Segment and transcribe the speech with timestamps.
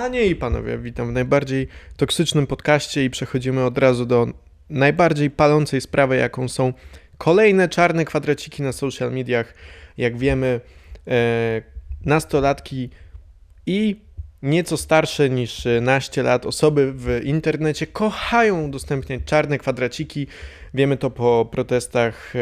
[0.00, 4.26] Panie i panowie, witam w najbardziej toksycznym podcaście i przechodzimy od razu do
[4.70, 6.72] najbardziej palącej sprawy, jaką są
[7.18, 9.54] kolejne czarne kwadraciki na social mediach.
[9.96, 10.60] Jak wiemy,
[11.08, 11.62] e,
[12.04, 12.90] nastolatki
[13.66, 14.00] i
[14.42, 20.26] nieco starsze niż naście lat osoby w internecie kochają udostępniać czarne kwadraciki.
[20.74, 22.36] Wiemy to po protestach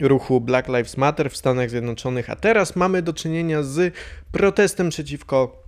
[0.00, 3.94] e, ruchu Black Lives Matter w Stanach Zjednoczonych, a teraz mamy do czynienia z
[4.32, 5.63] protestem przeciwko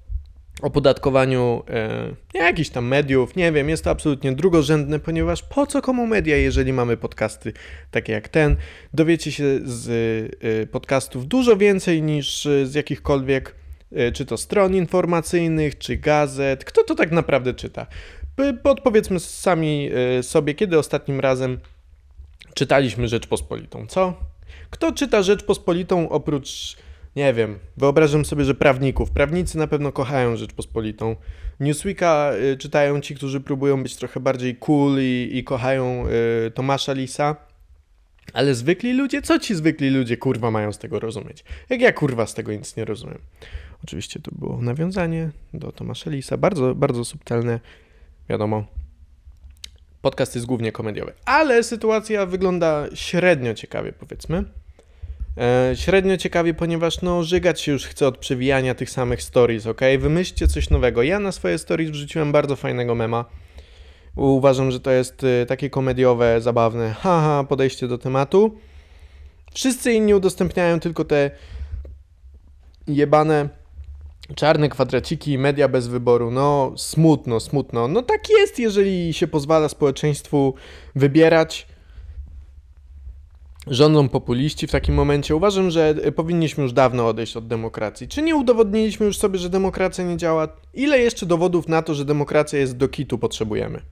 [0.62, 6.06] opodatkowaniu e, jakichś tam mediów, nie wiem, jest to absolutnie drugorzędne, ponieważ po co komu
[6.06, 7.52] media, jeżeli mamy podcasty
[7.90, 8.56] takie jak ten?
[8.94, 9.88] Dowiecie się z
[10.40, 13.54] e, podcastów dużo więcej niż z jakichkolwiek,
[13.92, 16.64] e, czy to stron informacyjnych, czy gazet.
[16.64, 17.86] Kto to tak naprawdę czyta?
[18.62, 21.58] Podpowiedzmy sami e, sobie, kiedy ostatnim razem
[22.54, 24.14] czytaliśmy Rzeczpospolitą, co?
[24.70, 26.76] Kto czyta Rzeczpospolitą oprócz
[27.16, 29.10] nie wiem, wyobrażam sobie, że prawników.
[29.10, 31.16] Prawnicy na pewno kochają Rzeczpospolitą.
[31.60, 36.04] Newsweeka y, czytają ci, którzy próbują być trochę bardziej cool i, i kochają
[36.46, 37.36] y, Tomasza Lisa.
[38.32, 41.44] Ale zwykli ludzie, co ci zwykli ludzie kurwa mają z tego rozumieć?
[41.70, 43.18] Jak ja kurwa z tego nic nie rozumiem.
[43.84, 47.60] Oczywiście to było nawiązanie do Tomasza Lisa, bardzo, bardzo subtelne,
[48.28, 48.64] wiadomo.
[50.02, 54.44] Podcast jest głównie komediowy, ale sytuacja wygląda średnio ciekawie, powiedzmy.
[55.38, 59.80] E, średnio ciekawie, ponieważ no żygać się już chce od przewijania tych samych stories, ok?
[59.98, 61.02] Wymyślcie coś nowego.
[61.02, 63.24] Ja na swoje stories wrzuciłem bardzo fajnego mema.
[64.16, 68.58] Uważam, że to jest y, takie komediowe, zabawne, haha, podejście do tematu.
[69.54, 71.30] Wszyscy inni udostępniają tylko te
[72.86, 73.48] jebane
[74.34, 76.30] czarne kwadraciki, media bez wyboru.
[76.30, 77.88] No, smutno, smutno.
[77.88, 80.54] No tak jest, jeżeli się pozwala społeczeństwu
[80.94, 81.66] wybierać
[83.66, 85.36] rządzą populiści w takim momencie.
[85.36, 88.08] Uważam, że powinniśmy już dawno odejść od demokracji.
[88.08, 90.48] Czy nie udowodniliśmy już sobie, że demokracja nie działa?
[90.74, 93.82] Ile jeszcze dowodów na to, że demokracja jest do kitu potrzebujemy?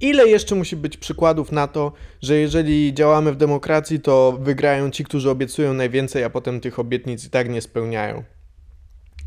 [0.00, 1.92] Ile jeszcze musi być przykładów na to,
[2.22, 7.24] że jeżeli działamy w demokracji, to wygrają ci, którzy obiecują najwięcej, a potem tych obietnic
[7.24, 8.22] i tak nie spełniają?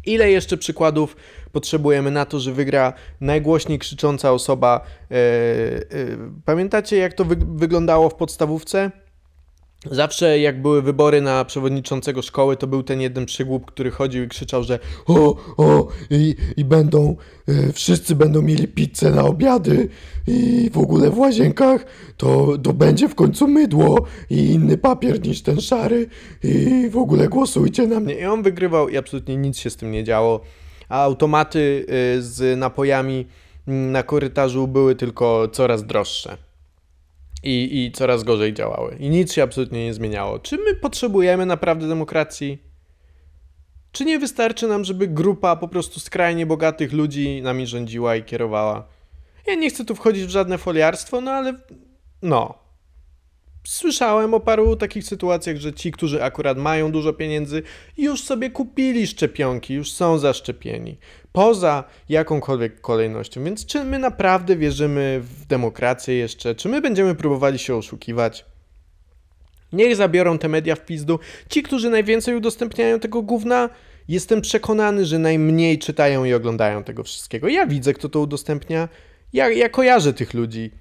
[0.06, 1.16] Ile jeszcze przykładów
[1.52, 4.82] potrzebujemy na to, że wygra najgłośniej krzycząca osoba?
[5.10, 8.92] Yy, yy, pamiętacie, jak to wy wyglądało w podstawówce?
[9.92, 14.28] Zawsze jak były wybory na przewodniczącego szkoły, to był ten jeden przygłup, który chodził i
[14.28, 17.16] krzyczał, że o, o, i, i będą,
[17.50, 19.90] y, wszyscy będą mieli pizzę na obiady
[20.28, 21.86] i w ogóle w łazienkach
[22.18, 26.08] to, to będzie w końcu mydło i inny papier niż ten szary
[26.44, 28.16] i w ogóle głosujcie na mnie.
[28.16, 30.40] I on wygrywał i absolutnie nic się z tym nie działo,
[30.90, 31.86] a automaty
[32.18, 33.28] y, z napojami
[33.68, 36.53] mm, na korytarzu były tylko coraz droższe
[37.44, 38.98] i, i coraz gorzej działały.
[39.00, 40.40] I nic się absolutnie nie zmieniało.
[40.40, 42.58] Czy my potrzebujemy naprawdę demokracji?
[43.92, 48.88] Czy nie wystarczy nam, żeby grupa po prostu skrajnie bogatych ludzi nami rządziła i kierowała?
[49.48, 51.54] Ja nie chcę tu wchodzić w żadne foliarstwo, no ale
[52.22, 52.64] no.
[53.68, 57.64] Słyszałem o paru takich sytuacjach, że ci, którzy akurat mają dużo pieniędzy,
[57.98, 60.98] już sobie kupili szczepionki, już są zaszczepieni.
[61.34, 63.44] Poza jakąkolwiek kolejnością.
[63.44, 66.56] Więc czy my naprawdę wierzymy w demokrację jeszcze?
[66.56, 68.46] Czy my będziemy próbowali się oszukiwać?
[69.74, 71.20] Niech zabiorą te media w pizdu.
[71.50, 73.70] Ci, którzy najwięcej udostępniają tego gówna,
[74.08, 77.48] jestem przekonany, że najmniej czytają i oglądają tego wszystkiego.
[77.48, 78.90] Ja widzę, kto to udostępnia.
[79.34, 80.72] Ja, ja kojarzę tych ludzi.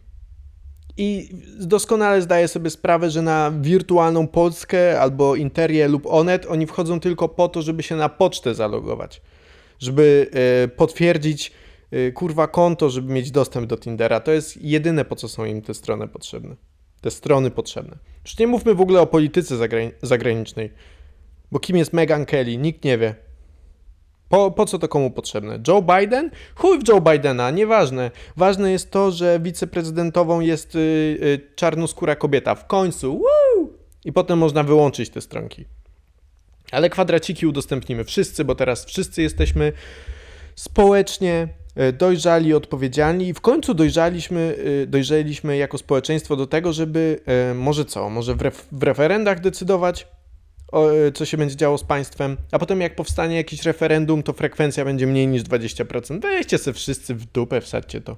[0.96, 1.28] I
[1.60, 7.28] doskonale zdaję sobie sprawę, że na wirtualną Polskę albo Interię lub Onet oni wchodzą tylko
[7.28, 9.20] po to, żeby się na pocztę zalogować.
[9.82, 10.30] Żeby
[10.64, 11.52] e, potwierdzić
[11.90, 14.20] e, kurwa konto, żeby mieć dostęp do Tindera.
[14.20, 16.56] To jest jedyne, po co są im te strony potrzebne.
[17.00, 17.98] Te strony potrzebne.
[18.24, 19.56] Już nie mówmy w ogóle o polityce
[20.02, 20.72] zagranicznej.
[21.52, 22.56] Bo kim jest Meghan Kelly?
[22.56, 23.14] Nikt nie wie.
[24.28, 25.58] Po, po co to komu potrzebne?
[25.68, 26.30] Joe Biden?
[26.54, 28.10] Chuj w Joe Bidena, nieważne.
[28.36, 32.54] Ważne jest to, że wiceprezydentową jest yy, yy, czarnoskóra kobieta.
[32.54, 33.18] W końcu.
[33.18, 33.68] Woo!
[34.04, 35.64] I potem można wyłączyć te stronki.
[36.72, 39.72] Ale kwadraciki udostępnimy wszyscy, bo teraz wszyscy jesteśmy
[40.54, 41.48] społecznie
[41.88, 47.20] y, dojrzali, odpowiedzialni i w końcu dojrzaliśmy, y, dojrzeliśmy jako społeczeństwo do tego, żeby
[47.50, 50.06] y, może co, może w, ref w referendach decydować
[50.72, 54.84] E, co się będzie działo z państwem, a potem jak powstanie jakiś referendum, to frekwencja
[54.84, 56.20] będzie mniej niż 20%.
[56.20, 58.16] Weźcie se wszyscy w dupę, wsadźcie to.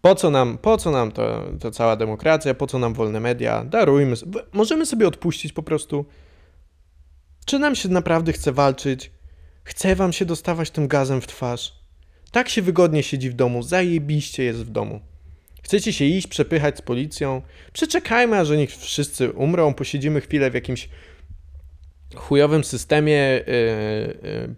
[0.00, 3.64] Po co nam, po co nam to, to cała demokracja, po co nam wolne media?
[3.64, 4.16] Darujmy.
[4.52, 6.04] Możemy sobie odpuścić po prostu.
[7.48, 9.10] Czy nam się naprawdę chce walczyć?
[9.64, 11.74] Chce wam się dostawać tym gazem w twarz?
[12.30, 15.00] Tak się wygodnie siedzi w domu, zajebiście jest w domu.
[15.62, 17.42] Chcecie się iść, przepychać z policją?
[17.72, 20.88] Przeczekajmy, aż niech wszyscy umrą, posiedzimy chwilę w jakimś
[22.14, 24.54] chujowym systemie yy, yy,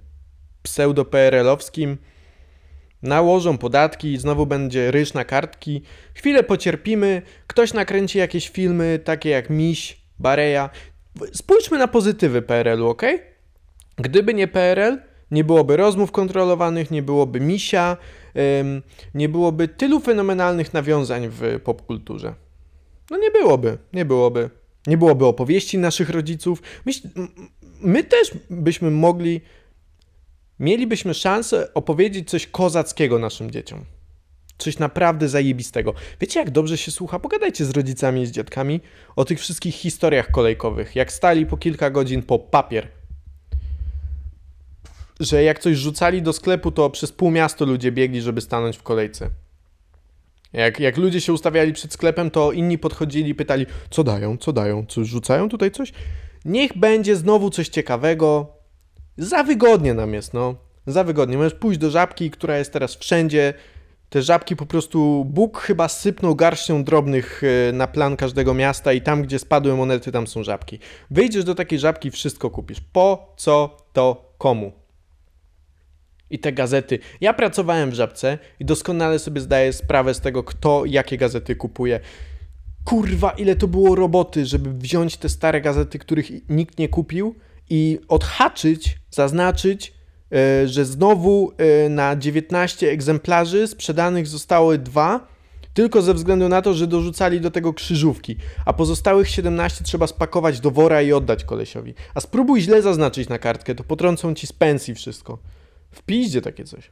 [0.63, 1.97] pseudo-PRL-owskim
[3.03, 5.83] Nałożą podatki, znowu będzie ryż na kartki.
[6.15, 10.71] Chwilę pocierpimy, ktoś nakręci jakieś filmy, takie jak Miś, Bareja.
[11.33, 13.03] Spójrzmy na pozytywy PRL-u, ok?
[13.97, 14.99] Gdyby nie PRL,
[15.31, 17.97] nie byłoby rozmów kontrolowanych, nie byłoby Misia,
[19.15, 22.35] nie byłoby tylu fenomenalnych nawiązań w popkulturze.
[23.11, 24.51] No nie byłoby, nie byłoby.
[24.87, 26.63] Nie byłoby opowieści naszych rodziców.
[26.87, 27.09] Myśl,
[27.81, 29.41] my też byśmy mogli,
[30.59, 33.85] mielibyśmy szansę opowiedzieć coś kozackiego naszym dzieciom.
[34.61, 35.95] Coś naprawdę zajebistego.
[36.21, 37.19] Wiecie, jak dobrze się słucha?
[37.19, 38.81] Pogadajcie z rodzicami z dziadkami
[39.17, 40.97] o tych wszystkich historiach kolejkowych.
[40.97, 42.89] Jak stali po kilka godzin po papier.
[45.21, 48.83] Że jak coś rzucali do sklepu, to przez pół miasto ludzie biegli, żeby stanąć w
[48.83, 49.31] kolejce.
[50.53, 54.53] Jak, jak ludzie się ustawiali przed sklepem, to inni podchodzili i pytali, co dają, co
[54.53, 55.93] dają, co rzucają tutaj coś?
[56.45, 58.53] Niech będzie znowu coś ciekawego.
[59.17, 60.55] Za wygodnie nam jest, no.
[60.87, 61.37] Za wygodnie.
[61.37, 63.55] Możesz pójść do żabki, która jest teraz wszędzie.
[64.11, 69.01] Te żabki po prostu Bóg chyba sypnął garścią drobnych e, na plan każdego miasta i
[69.01, 70.79] tam, gdzie spadły monety, tam są żabki.
[71.11, 72.81] Wyjdziesz do takiej żabki, wszystko kupisz.
[72.93, 74.73] Po co to komu?
[76.31, 76.99] i te gazety.
[77.21, 82.01] Ja pracowałem w Żabce i doskonale sobie zdaję sprawę z tego, kto jakie gazety kupuje.
[82.85, 87.35] Kurwa, ile to było roboty, żeby wziąć te stare gazety, których nikt nie kupił
[87.71, 89.93] i odhaczyć, zaznaczyć,
[90.67, 95.27] że znowu yy, na 19 egzemplarzy sprzedanych zostały dwa,
[95.75, 100.61] tylko ze względu na to, że dorzucali do tego krzyżówki, a pozostałych 17 trzeba spakować
[100.61, 101.95] do wora i oddać kolesiowi.
[102.15, 105.39] A spróbuj źle zaznaczyć na kartkę, to potrącą ci z pensji wszystko.
[105.91, 106.91] W piździe takie coś.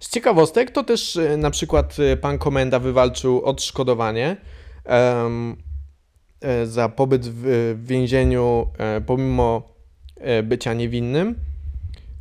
[0.00, 4.36] Z ciekawostek to też e, na przykład e, pan komenda wywalczył odszkodowanie
[4.84, 5.56] um,
[6.64, 8.66] za pobyt w więzieniu
[9.06, 9.70] pomimo
[10.42, 11.34] bycia niewinnym.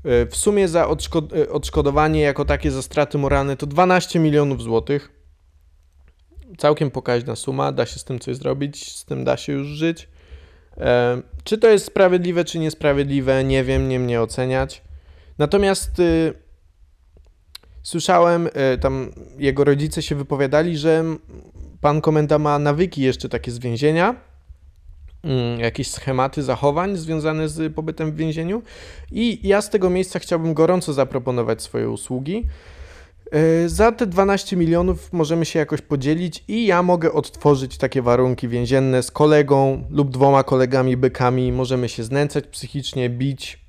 [0.03, 5.11] W sumie za odszkod odszkodowanie jako takie za straty moralne to 12 milionów złotych.
[6.57, 10.09] Całkiem pokaźna suma, da się z tym coś zrobić, z tym da się już żyć.
[11.43, 14.81] Czy to jest sprawiedliwe, czy niesprawiedliwe, nie wiem, nie mnie oceniać.
[15.37, 16.33] Natomiast y,
[17.83, 21.03] słyszałem, y, tam jego rodzice się wypowiadali, że
[21.81, 24.15] pan komenda ma nawyki jeszcze takie z więzienia,
[25.57, 28.61] jakieś schematy zachowań związane z pobytem w więzieniu
[29.11, 32.45] i ja z tego miejsca chciałbym gorąco zaproponować swoje usługi.
[33.63, 38.47] Y, za te 12 milionów możemy się jakoś podzielić i ja mogę odtworzyć takie warunki
[38.47, 41.51] więzienne z kolegą lub dwoma kolegami bykami.
[41.51, 43.65] Możemy się znęcać psychicznie, bić,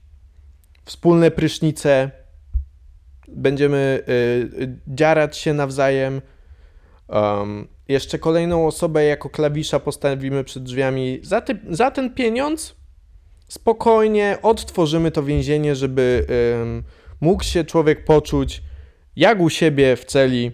[0.84, 2.10] wspólne prysznice,
[3.28, 6.20] będziemy y, dziarać się nawzajem.
[7.08, 11.20] Um, jeszcze kolejną osobę jako klawisza postawimy przed drzwiami.
[11.22, 12.76] Za, ty, za ten pieniądz
[13.48, 16.26] spokojnie odtworzymy to więzienie, żeby
[17.20, 18.62] mógł się człowiek poczuć
[19.16, 20.52] jak u siebie w celi.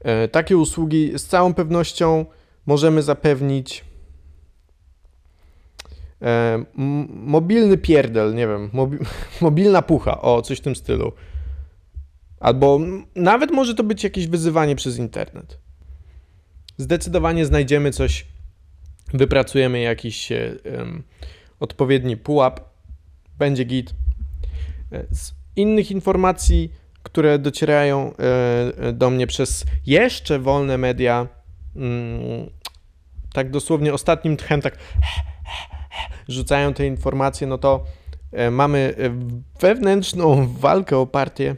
[0.00, 2.26] E, takie usługi z całą pewnością
[2.66, 3.84] możemy zapewnić.
[6.22, 6.64] E,
[7.08, 8.98] mobilny pierdel, nie wiem, mobi
[9.40, 11.12] mobilna pucha, o, coś w tym stylu.
[12.40, 12.80] Albo
[13.14, 15.61] nawet może to być jakieś wyzywanie przez internet.
[16.76, 18.26] Zdecydowanie znajdziemy coś,
[19.14, 21.02] wypracujemy jakiś um,
[21.60, 22.60] odpowiedni pułap,
[23.38, 23.94] będzie git.
[25.10, 26.70] Z innych informacji
[27.02, 31.28] które docierają e, e, do mnie przez jeszcze wolne media,
[31.76, 32.50] mm,
[33.32, 34.78] tak dosłownie ostatnim tchem, tak
[36.28, 37.84] rzucają te informacje, no to
[38.32, 38.94] e, mamy
[39.60, 41.56] wewnętrzną walkę o partię.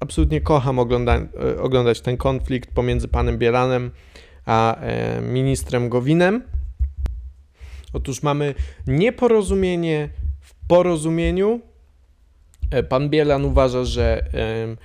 [0.00, 1.20] Absolutnie kocham ogląda
[1.58, 3.90] oglądać ten konflikt pomiędzy panem Bielanem
[4.46, 4.76] a
[5.22, 6.42] ministrem Gowinem.
[7.92, 8.54] Otóż mamy
[8.86, 10.08] nieporozumienie
[10.40, 11.60] w porozumieniu,
[12.70, 14.76] E, pan Bielan uważa, że e,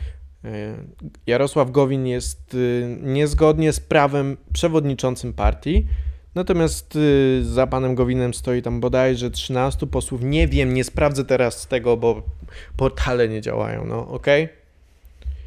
[1.28, 5.88] Jarosław Gowin jest y, niezgodnie z prawem przewodniczącym partii.
[6.36, 10.24] Natomiast y, za panem Gowinem stoi tam bodajże 13 posłów.
[10.24, 12.24] Nie wiem, nie sprawdzę teraz tego, bo
[12.78, 13.86] portale nie działają.
[13.86, 14.28] No, ok?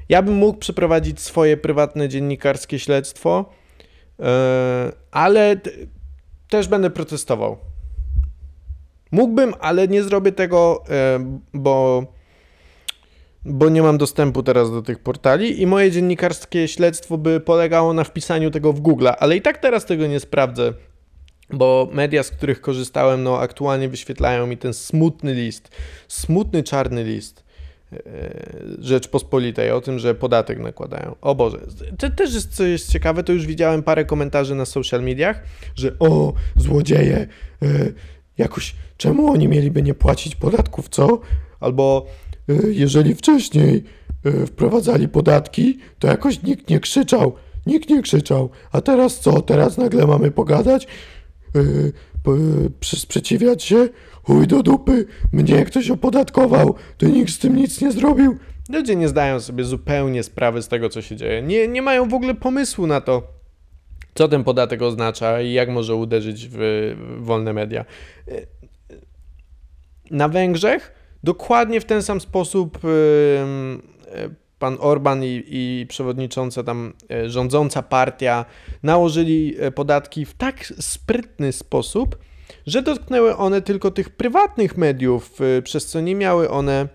[0.09, 3.51] Ja bym mógł przeprowadzić swoje prywatne dziennikarskie śledztwo,
[4.21, 5.57] e, ale
[6.49, 7.57] też będę protestował.
[9.11, 10.85] Mógłbym, ale nie zrobię tego,
[11.55, 12.05] bo
[13.45, 18.05] bo nie mam dostępu teraz do tych portali i moje dziennikarskie śledztwo by polegało na
[18.05, 20.73] wpisaniu tego w Google, ale i tak teraz tego nie sprawdzę,
[21.51, 25.69] bo media, z których korzystałem, no aktualnie wyświetlają mi ten smutny list,
[26.09, 27.44] smutny czarny list e,
[28.79, 31.17] Rzeczpospolitej o tym, że podatek nakładają.
[31.21, 31.59] O Boże,
[31.99, 35.43] to też jest coś ciekawe, to już widziałem parę komentarzy na social mediach,
[35.75, 37.27] że o, złodzieje, e,
[38.39, 41.21] jakoś, czemu oni mieliby nie płacić podatków, co?
[41.61, 42.07] Albo
[42.69, 43.85] jeżeli wcześniej
[44.25, 47.35] e, wprowadzali podatki, to jakoś nikt nie krzyczał.
[47.67, 48.51] Nikt nie krzyczał.
[48.73, 49.43] A teraz co?
[49.43, 50.87] Teraz nagle mamy pogadać?
[52.85, 53.89] Sprzeciwiać się?
[54.23, 58.39] Chuj do dupy, mnie ktoś opodatkował, to nikt z tym nic nie zrobił.
[58.69, 61.43] Ludzie nie zdają sobie zupełnie sprawy z tego, co się dzieje.
[61.43, 63.23] Nie, nie mają w ogóle pomysłu na to,
[64.15, 66.59] co ten podatek oznacza i jak może uderzyć w
[67.19, 67.85] wolne media.
[70.11, 70.93] Na Węgrzech
[71.25, 72.79] dokładnie w ten sam sposób
[74.65, 78.45] pan Orban i, i przewodnicząca tam e, rządząca partia
[78.83, 82.19] nałożyli e, podatki w tak sprytny sposób,
[82.67, 86.89] że dotknęły one tylko tych prywatnych mediów, e, przez co nie miały one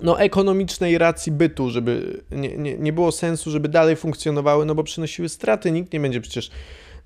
[0.00, 4.84] no, ekonomicznej racji bytu, żeby nie, nie, nie było sensu, żeby dalej funkcjonowały, no bo
[4.84, 5.70] przynosiły straty.
[5.70, 6.50] Nikt nie będzie przecież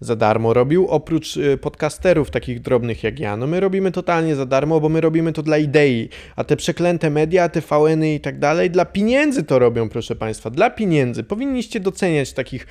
[0.00, 3.36] za darmo robił, oprócz y, podcasterów takich drobnych jak ja.
[3.36, 7.10] No my robimy totalnie za darmo, bo my robimy to dla idei, a te przeklęte
[7.10, 11.24] media, te VN-y i tak dalej, dla pieniędzy to robią, proszę Państwa, dla pieniędzy.
[11.24, 12.66] Powinniście doceniać takich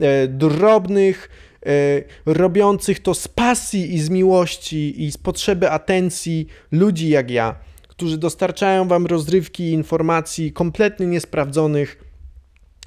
[0.00, 1.30] e, drobnych,
[1.66, 7.54] e, robiących to z pasji i z miłości i z potrzeby atencji ludzi jak ja,
[7.88, 12.08] którzy dostarczają Wam rozrywki i informacji kompletnie niesprawdzonych,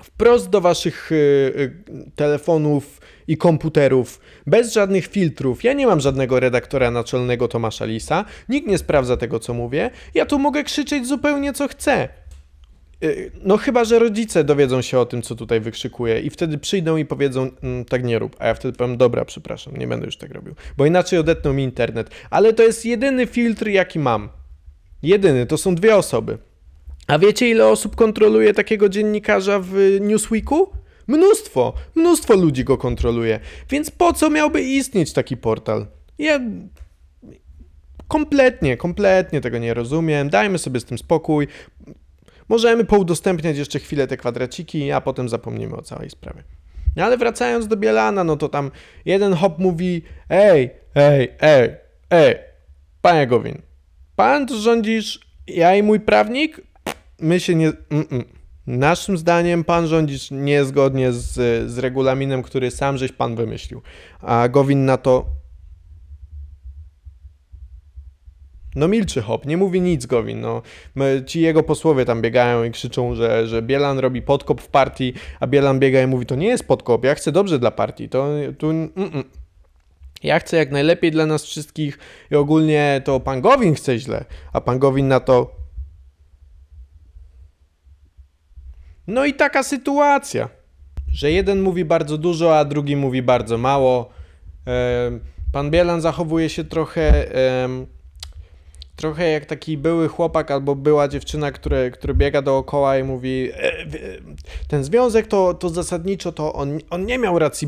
[0.04, 5.64] wprost do waszych y, y, telefonów i komputerów, bez żadnych filtrów.
[5.64, 9.90] Ja nie mam żadnego redaktora naczelnego Tomasza Lisa, nikt nie sprawdza tego, co mówię.
[10.14, 12.10] Ja tu mogę krzyczeć zupełnie co chcę.
[13.04, 16.98] Y, no chyba, że rodzice dowiedzą się o tym, co tutaj wykrzykuję i wtedy przyjdą
[16.98, 20.18] i powiedzą, mm, tak nie rób, a ja wtedy powiem, dobra, przepraszam, nie będę już
[20.18, 22.10] tak robił, bo inaczej odetną mi internet.
[22.30, 24.30] Ale to jest jedyny filtr, jaki mam.
[25.04, 26.38] Jedyny, to są dwie osoby.
[27.08, 30.81] A wiecie, ile osób kontroluje takiego dziennikarza w Newsweeku?
[31.08, 33.40] Mnóstwo, mnóstwo ludzi go kontroluje.
[33.70, 35.88] Więc po co miałby istnieć taki portal?
[36.18, 36.40] Ja
[38.08, 40.30] kompletnie, kompletnie tego nie rozumiem.
[40.30, 41.48] Dajmy sobie z tym spokój.
[42.50, 46.44] Możemy poudostępniać jeszcze chwilę te kwadraciki, a potem zapomnimy o całej sprawie.
[46.96, 48.72] No ale wracając do Bielana, no to tam
[49.06, 51.70] jeden hop mówi: Ej, ej, ej,
[52.10, 52.36] ej,
[53.02, 53.62] panie Gowin,
[54.16, 56.62] pan tu rządzisz, ja i mój prawnik?
[57.22, 57.68] my się nie.
[57.90, 58.24] Mm -mm.
[58.72, 61.32] Naszym zdaniem pan rządzisz niezgodnie z,
[61.72, 63.82] z regulaminem, który sam żeś pan wymyślił.
[64.22, 65.26] A Gowin na to.
[68.76, 70.42] No milczy hop, nie mówi nic Gowin.
[70.42, 70.62] No,
[71.26, 75.48] ci jego posłowie tam biegają i krzyczą, że, że Bielan robi podkop w partii, a
[75.48, 78.10] Bielan biega i mówi, to nie jest podkop, ja chcę dobrze dla partii.
[78.10, 78.70] To tu.
[78.70, 79.24] Mm
[80.24, 82.00] ja chcę jak najlepiej dla nas wszystkich
[82.32, 85.61] i ogólnie to pan Gowin chce źle, a pan Gowin na to
[89.12, 90.50] No i taka sytuacja,
[91.14, 94.10] że jeden mówi bardzo dużo, a drugi mówi bardzo mało.
[95.52, 97.26] Pan Bielan zachowuje się trochę
[98.96, 103.72] trochę jak taki były chłopak albo była dziewczyna, które, który biega dookoła i mówi e,
[104.68, 107.68] ten związek to, to zasadniczo to on, on nie miał racji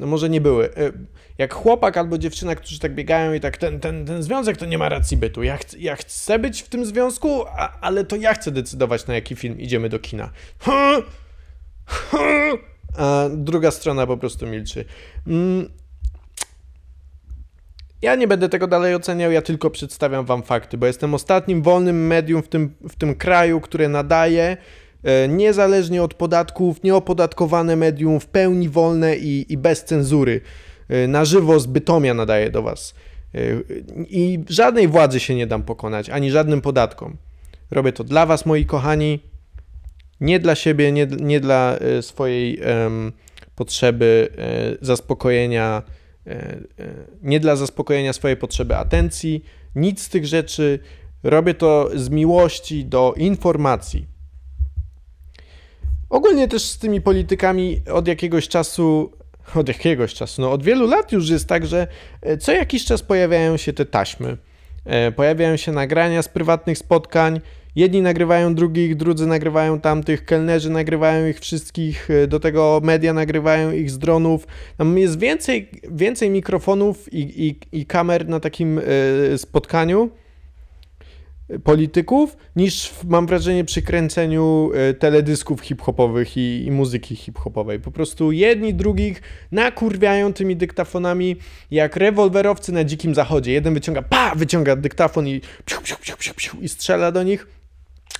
[0.00, 0.74] no może nie były.
[0.76, 0.92] E,
[1.38, 4.78] jak chłopak albo dziewczyna, którzy tak biegają i tak ten, ten, ten związek to nie
[4.78, 5.42] ma racji bytu.
[5.42, 9.14] Ja, ch ja chcę być w tym związku, a, ale to ja chcę decydować na
[9.14, 10.30] jaki film idziemy do kina.
[12.96, 14.84] A druga strona po prostu milczy.
[15.26, 15.70] Mm.
[18.02, 22.06] Ja nie będę tego dalej oceniał, ja tylko przedstawiam wam fakty, bo jestem ostatnim wolnym
[22.06, 24.56] medium w tym, w tym kraju, które nadaje
[25.28, 30.40] niezależnie od podatków, nieopodatkowane medium, w pełni wolne i, i bez cenzury.
[30.90, 32.94] E, na żywo z Bytomia nadaje do Was.
[33.34, 33.38] E,
[34.08, 37.16] I żadnej władzy się nie dam pokonać, ani żadnym podatkom.
[37.70, 39.20] Robię to dla Was, moi kochani,
[40.20, 43.12] nie dla siebie, nie, nie dla swojej um,
[43.54, 44.28] potrzeby
[44.80, 45.82] zaspokojenia,
[47.22, 50.78] nie dla zaspokojenia swojej potrzeby atencji, nic z tych rzeczy.
[51.22, 54.06] Robię to z miłości do informacji.
[56.10, 59.12] Ogólnie też z tymi politykami od jakiegoś czasu,
[59.54, 61.86] od jakiegoś czasu, no od wielu lat już jest tak, że
[62.22, 64.36] e, co jakiś czas pojawiają się te taśmy.
[64.84, 67.40] E, pojawiają się nagrania z prywatnych spotkań.
[67.76, 73.72] Jedni nagrywają drugich, drudzy nagrywają tamtych, kelnerzy nagrywają ich wszystkich, e, do tego media nagrywają
[73.72, 74.46] ich z dronów.
[74.76, 78.80] Tam jest więcej, więcej mikrofonów i, i, i kamer na takim
[79.36, 80.10] spotkaniu
[81.64, 87.80] polityków, niż mam wrażenie przy kręceniu e, teledysków hip-hopowych i, i, muzyki hip-hopowej.
[87.80, 91.36] Po prostu jedni drugich nakurwiają tymi dyktafonami
[91.70, 93.52] jak rewolwerowcy na dzikim zachodzie.
[93.52, 97.46] Jeden wyciąga, pa, wyciąga dyktafon i piu, piu, piu, piu, piu, i strzela do nich.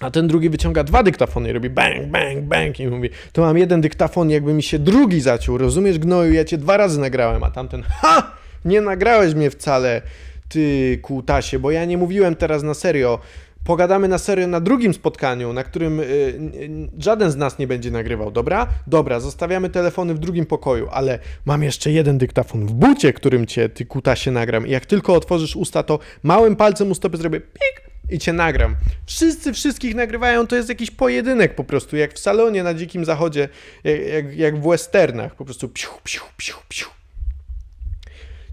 [0.00, 3.58] A ten drugi wyciąga dwa dyktafony i robi bang, bang, bang i mówi, to mam
[3.58, 7.50] jeden dyktafon, jakby mi się drugi zaciął, rozumiesz gnoju, ja cię dwa razy nagrałem, a
[7.50, 10.02] tamten, ha, nie nagrałeś mnie wcale,
[10.50, 13.18] ty kutasie, bo ja nie mówiłem teraz na serio.
[13.64, 17.90] Pogadamy na serio na drugim spotkaniu, na którym y, y, żaden z nas nie będzie
[17.90, 18.66] nagrywał, dobra?
[18.86, 23.68] Dobra, zostawiamy telefony w drugim pokoju, ale mam jeszcze jeden dyktafon w bucie, którym cię,
[23.68, 24.66] ty kutasie, nagram.
[24.66, 28.76] I jak tylko otworzysz usta, to małym palcem u stopy zrobię pik i cię nagram.
[29.06, 33.48] Wszyscy wszystkich nagrywają, to jest jakiś pojedynek po prostu, jak w salonie na dzikim zachodzie,
[33.84, 36.99] jak, jak, jak w westernach, po prostu psiu, psiu, psiu, psiu.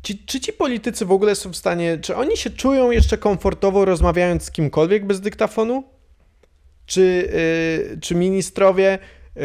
[0.08, 3.86] Ci, czy ci politycy w ogóle są w stanie, czy oni się czują jeszcze komfortowo
[3.86, 5.84] rozmawiając z kimkolwiek bez dyktafonu?
[6.86, 7.30] Czy,
[7.92, 9.00] yy, czy ministrowie
[9.36, 9.42] yy,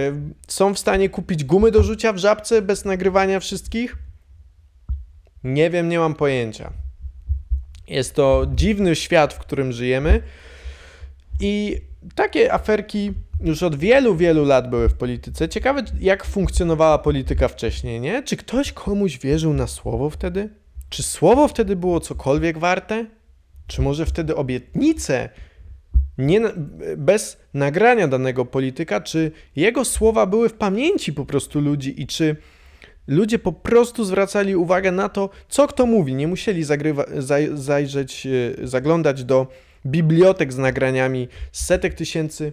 [0.48, 3.96] są w stanie kupić gumy do rzucia w żabce bez nagrywania wszystkich?
[5.44, 6.72] Nie wiem, nie mam pojęcia.
[7.88, 10.22] Jest to dziwny świat, w którym żyjemy
[11.40, 11.80] i
[12.14, 13.12] takie aferki
[13.44, 15.48] już od wielu, wielu lat były w polityce.
[15.48, 18.22] Ciekawe, jak funkcjonowała polityka wcześniej, nie?
[18.22, 20.48] Czy ktoś komuś wierzył na słowo wtedy?
[20.88, 23.06] Czy słowo wtedy było cokolwiek warte?
[23.66, 25.28] Czy może wtedy obietnice
[26.18, 26.40] nie,
[26.96, 32.36] bez nagrania danego polityka, czy jego słowa były w pamięci po prostu ludzi i czy
[33.06, 36.14] ludzie po prostu zwracali uwagę na to, co kto mówi.
[36.14, 39.46] Nie musieli zagrywa, zaj, zajrzeć, e, zaglądać do
[39.86, 42.52] bibliotek z nagraniami setek tysięcy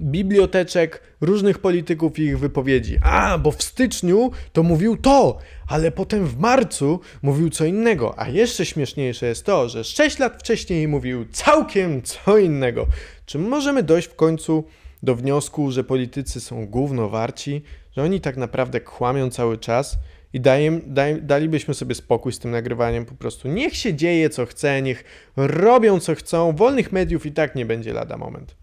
[0.00, 2.98] biblioteczek różnych polityków i ich wypowiedzi.
[3.02, 8.18] A, bo w styczniu to mówił to, ale potem w marcu mówił co innego.
[8.18, 12.86] A jeszcze śmieszniejsze jest to, że 6 lat wcześniej mówił całkiem co innego.
[13.26, 14.64] Czy możemy dojść w końcu
[15.02, 17.62] do wniosku, że politycy są gówno warci,
[17.96, 19.98] że oni tak naprawdę kłamią cały czas
[20.32, 23.48] i dajem, daj, dalibyśmy sobie spokój z tym nagrywaniem po prostu.
[23.48, 25.04] Niech się dzieje co chce, niech
[25.36, 28.56] robią co chcą, wolnych mediów i tak nie będzie lada moment.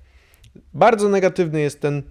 [0.74, 2.04] Bardzo negatywny jest ten,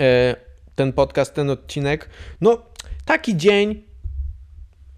[0.00, 0.36] e,
[0.74, 2.08] ten podcast, ten odcinek.
[2.40, 2.62] No,
[3.04, 3.82] taki dzień.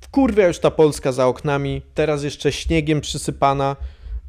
[0.00, 1.82] Wkurwia już ta Polska za oknami.
[1.94, 3.76] Teraz jeszcze śniegiem przysypana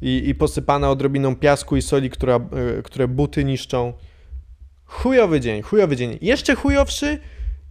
[0.02, 3.92] i, i posypana odrobiną piasku i soli, która, e, które buty niszczą.
[4.84, 6.18] Chujowy dzień, chujowy dzień.
[6.20, 7.18] Jeszcze chujowszy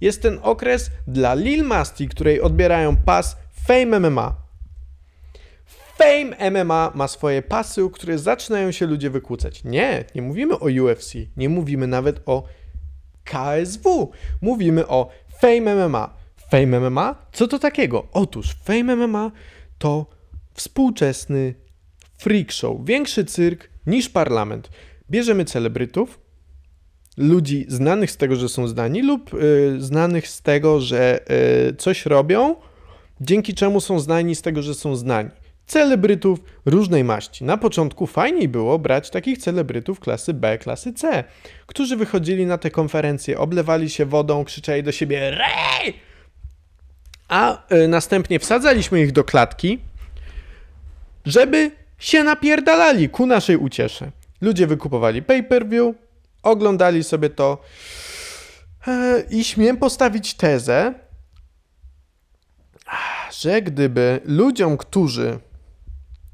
[0.01, 4.35] jest ten okres dla Lil Masti, której odbierają pas Fame MMA.
[5.97, 9.63] Fame MMA ma swoje pasy, u których zaczynają się ludzie wykłócać.
[9.63, 12.43] Nie, nie mówimy o UFC, nie mówimy nawet o
[13.23, 14.11] KSW.
[14.41, 15.09] Mówimy o
[15.41, 16.13] Fame MMA.
[16.51, 17.15] Fame MMA?
[17.33, 18.07] Co to takiego?
[18.11, 19.31] Otóż Fame MMA
[19.77, 20.05] to
[20.53, 21.53] współczesny
[22.17, 24.69] freak show, większy cyrk niż parlament.
[25.09, 26.19] Bierzemy celebrytów,
[27.17, 31.19] ludzi znanych z tego, że są znani lub y, znanych z tego, że
[31.69, 32.55] y, coś robią,
[33.21, 35.29] dzięki czemu są znani z tego, że są znani
[35.67, 37.43] celebrytów różnej maści.
[37.43, 41.23] Na początku fajniej było brać takich celebrytów klasy B, klasy C,
[41.65, 45.93] którzy wychodzili na te konferencje, oblewali się wodą, krzyczeli do siebie REJ!
[47.27, 49.79] A y, następnie wsadzaliśmy ich do klatki,
[51.25, 54.11] żeby się napierdalali ku naszej uciesze.
[54.41, 55.95] Ludzie wykupowali pay-per-view,
[56.47, 57.57] oglądali sobie to
[58.87, 60.93] e, i śmiem postawić tezę,
[63.31, 65.39] że gdyby ludziom, którzy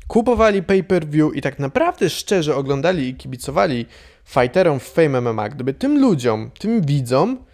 [0.08, 3.86] kupowali pay-per-view i tak naprawdę szczerze oglądali i kibicowali
[4.26, 7.45] fighterom w Fame MMA, gdyby tym ludziom, tym widzom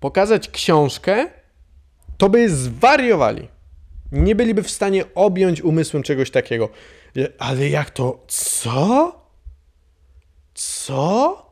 [0.00, 1.26] pokazać książkę,
[2.18, 3.48] to by zwariowali.
[4.12, 6.68] Nie byliby w stanie objąć umysłem czegoś takiego.
[7.38, 8.24] Ale jak to?
[8.28, 9.19] Co?
[10.60, 11.46] Co?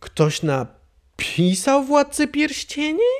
[0.00, 3.12] Ktoś napisał Władcę Pierścieni?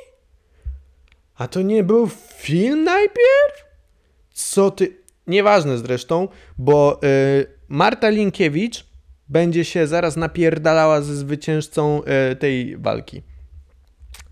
[1.35, 3.65] A to nie był film najpierw?
[4.33, 4.97] Co ty...
[5.27, 8.85] Nieważne zresztą, bo y, Marta Linkiewicz
[9.29, 13.21] będzie się zaraz napierdalała ze zwycięzcą y, tej walki.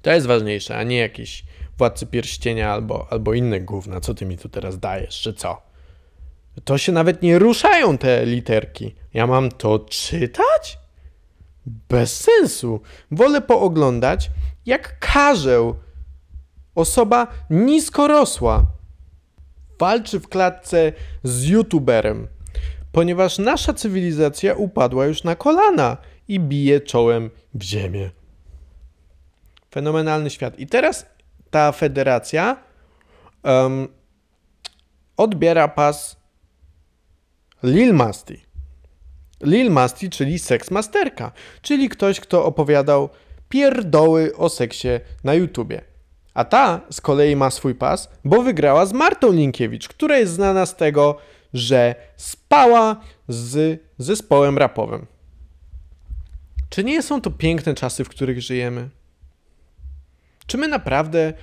[0.02, 1.44] To jest ważniejsze, a nie jakiś
[1.78, 4.02] władcy pierścienia albo, albo inne gówna.
[4.02, 5.62] Co ty mi tu teraz dajesz, czy co?
[6.64, 8.96] To się nawet nie ruszają te literki.
[9.14, 10.81] Ja mam to czytać?
[11.66, 12.82] Bez sensu.
[13.12, 14.32] Wolę pooglądać,
[14.66, 15.76] jak karzeł
[16.76, 18.66] osoba niskorosła
[19.82, 20.94] walczy w klatce
[21.24, 22.28] z youtuberem,
[22.92, 25.98] ponieważ nasza cywilizacja upadła już na kolana
[26.28, 28.10] i bije czołem w ziemię.
[29.72, 30.60] Fenomenalny świat.
[30.60, 31.06] I teraz
[31.50, 32.58] ta federacja
[33.44, 33.88] um,
[35.18, 36.18] odbiera pas
[37.64, 38.51] Lil Masti.
[39.44, 43.10] Lil Masti, czyli seksmasterka, czyli ktoś, kto opowiadał
[43.50, 44.88] pierdoły o seksie
[45.24, 45.82] na YouTubie.
[46.34, 50.66] A ta z kolei ma swój pas, bo wygrała z Martą Linkiewicz, która jest znana
[50.66, 51.18] z tego,
[51.54, 55.06] że spała z zespołem rapowym.
[56.70, 58.90] Czy nie są to piękne czasy, w których żyjemy?
[60.48, 61.34] Czy my naprawdę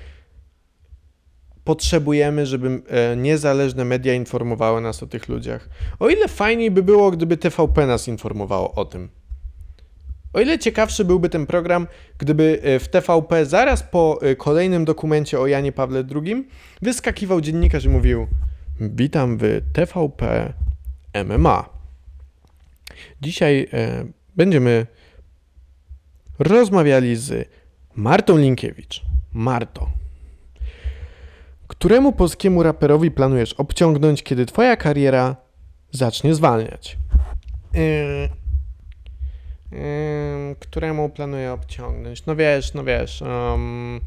[1.68, 5.68] potrzebujemy, żeby e, niezależne media informowały nas o tych ludziach.
[5.98, 9.08] O ile fajniej by było, gdyby TVP nas informowało o tym.
[10.32, 11.86] O ile ciekawszy byłby ten program,
[12.18, 16.48] gdyby e, w TVP zaraz po e, kolejnym dokumencie o Janie Pawle II
[16.82, 18.26] wyskakiwał dziennikarz i mówił:
[18.80, 20.52] Witam w TVP
[21.24, 21.68] MMA.
[23.20, 23.68] Dzisiaj
[24.36, 24.86] będziemy
[26.38, 27.48] rozmawiali z
[27.94, 29.02] Martą Linkiewicz.
[29.32, 29.88] Marto,
[31.78, 35.36] któremu polskiemu raperowi planujesz obciągnąć, kiedy twoja kariera
[35.90, 36.98] zacznie zwalniać?
[37.74, 37.80] Yy,
[39.78, 42.26] yy, któremu planuję obciągnąć?
[42.26, 43.22] No wiesz, no wiesz.
[43.22, 44.00] Um,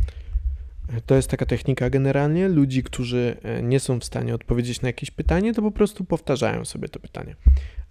[1.05, 2.47] to jest taka technika generalnie.
[2.47, 6.65] Ludzi, którzy e, nie są w stanie odpowiedzieć na jakieś pytanie, to po prostu powtarzają
[6.65, 7.35] sobie to pytanie.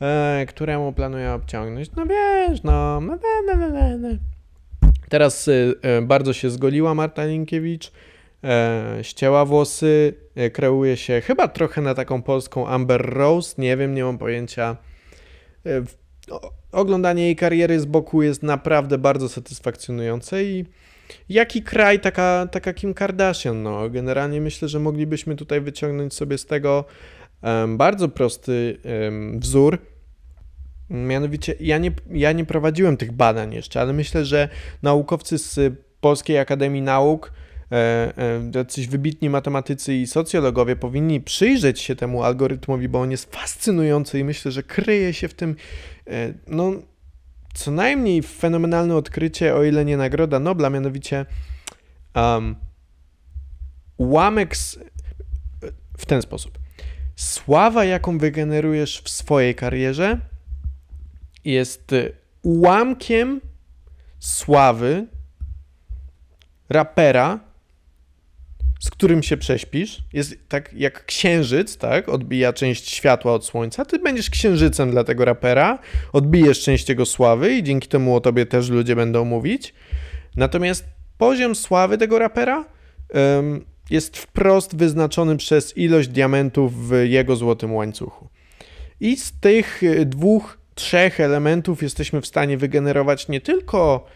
[0.00, 1.90] E, któremu planuję obciągnąć?
[1.96, 3.00] No wiesz, no.
[3.00, 4.08] no, no, no.
[5.08, 5.48] Teraz
[5.82, 7.92] e, bardzo się zgoliła Marta Linkiewicz,
[9.02, 14.04] ścięła włosy, e, kreuje się chyba trochę na taką polską Amber Rose, nie wiem, nie
[14.04, 14.76] mam pojęcia.
[15.66, 15.82] E,
[16.72, 20.64] oglądanie jej kariery z boku jest naprawdę bardzo satysfakcjonujące i
[21.28, 23.90] jaki kraj taka, taka Kim Kardashian, no.
[23.90, 26.84] Generalnie myślę, że moglibyśmy tutaj wyciągnąć sobie z tego
[27.68, 28.78] bardzo prosty
[29.38, 29.78] wzór,
[30.90, 34.48] Mianowicie, ja nie, ja nie prowadziłem tych badań jeszcze, ale myślę, że
[34.82, 37.39] naukowcy z Polskiej Akademii Nauk, e, e,
[38.54, 44.24] jacyś wybitni matematycy i socjologowie powinni przyjrzeć się temu algorytmowi, bo on jest fascynujący i
[44.24, 45.56] myślę, że kryje się w tym,
[46.06, 46.72] e, no,
[47.54, 51.26] co najmniej fenomenalne odkrycie, o ile nie nagroda Nobla, mianowicie
[52.14, 52.56] um,
[53.96, 54.78] ułamek z,
[55.98, 56.58] w ten sposób.
[57.16, 60.18] Sława, jaką wygenerujesz w swojej karierze,
[61.44, 61.94] jest
[62.42, 63.40] ułamkiem
[64.18, 65.06] sławy
[66.68, 67.49] rapera,
[68.80, 69.98] z którym się prześpisz.
[70.12, 72.08] Jest tak jak księżyc, tak?
[72.08, 73.84] Odbija część światła od słońca.
[73.84, 75.78] Ty będziesz księżycem dla tego rapera,
[76.12, 79.74] odbijesz część jego sławy i dzięki temu o tobie też ludzie będą mówić.
[80.36, 80.84] Natomiast
[81.18, 82.64] poziom sławy tego rapera
[83.90, 88.28] jest wprost wyznaczony przez ilość diamentów w jego złotym łańcuchu.
[89.00, 94.06] I z tych y, dwóch trzech elementów jesteśmy w stanie wygenerować nie tylko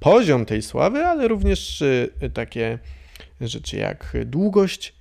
[0.00, 2.78] poziom tej sławy, ale również y, takie
[3.48, 4.94] rzeczy jak długość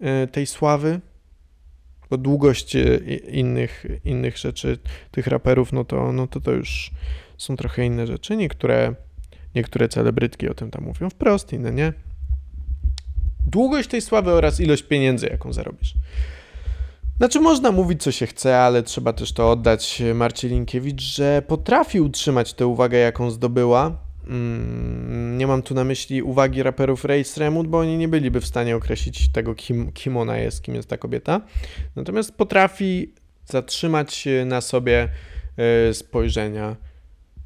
[0.00, 1.00] y, tej sławy,
[2.10, 4.78] bo długość y, innych, innych rzeczy,
[5.10, 6.90] tych raperów, no to, no to to już
[7.38, 8.36] są trochę inne rzeczy.
[8.36, 8.94] Niektóre,
[9.54, 11.92] niektóre celebrytki o tym tam mówią wprost, inne nie.
[13.46, 15.94] Długość tej sławy oraz ilość pieniędzy, jaką zarobisz.
[17.16, 22.00] Znaczy można mówić co się chce, ale trzeba też to oddać Marcie Linkiewicz, że potrafi
[22.00, 24.09] utrzymać tę uwagę, jaką zdobyła.
[24.30, 28.46] Mm, nie mam tu na myśli uwagi raperów Race Remut, bo oni nie byliby w
[28.46, 31.40] stanie określić tego, kim, kim ona jest, kim jest ta kobieta.
[31.96, 33.14] Natomiast potrafi
[33.44, 35.08] zatrzymać na sobie
[35.56, 36.76] e, spojrzenia,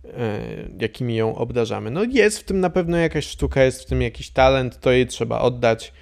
[0.05, 0.41] e,
[0.81, 1.91] jakimi ją obdarzamy.
[1.91, 5.07] No jest w tym na pewno jakaś sztuka, jest w tym jakiś talent, to jej
[5.07, 5.93] trzeba oddać.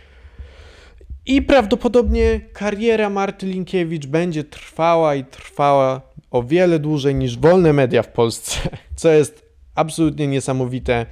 [1.27, 8.03] I prawdopodobnie kariera Marty Linkiewicz będzie trwała i trwała o wiele dłużej niż wolne media
[8.03, 8.61] w Polsce,
[8.97, 11.07] co jest absolutnie niesamowite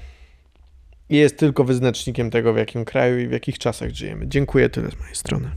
[1.08, 4.28] i jest tylko wyznacznikiem tego, w jakim kraju i w jakich czasach żyjemy.
[4.28, 5.50] Dziękuję tyle z mojej strony.